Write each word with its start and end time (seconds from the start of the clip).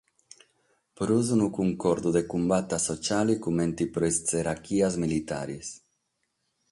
Prus 0.99 1.27
unu 1.35 1.45
cuncordu 1.57 2.09
de 2.15 2.23
cumbata 2.31 2.77
sotziale 2.87 3.33
comente 3.45 3.83
pro 3.93 4.07
sas 4.09 4.17
tzerachias 4.27 4.95
militares. 5.03 5.67